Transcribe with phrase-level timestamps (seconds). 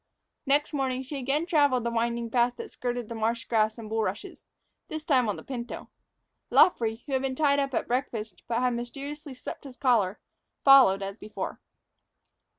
[0.47, 4.41] Next morning she again traveled the winding path that skirted the marsh grass and bulrushes,
[4.87, 5.91] this time on the pinto.
[6.49, 10.19] Luffree, who had been tied up at breakfast, but had mysteriously slipped his collar,
[10.63, 11.61] followed, as before.